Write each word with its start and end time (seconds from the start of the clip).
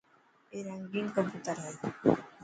اي 0.51 0.59
رنگين 0.67 1.05
ڪبوتر 1.15 1.57
هي. 1.63 1.73